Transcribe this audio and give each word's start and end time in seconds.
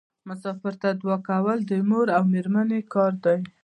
مسافر 0.29 0.73
ته 0.81 0.89
دعا 1.01 1.17
کول 1.29 1.59
د 1.69 1.71
مور 1.89 2.07
او 2.17 2.23
میرمنې 2.33 2.79
کار 2.93 3.13
دی. 3.25 3.39